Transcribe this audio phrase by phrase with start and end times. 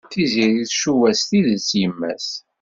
[0.11, 2.27] Tiziri tcuba s tidet yemma-s.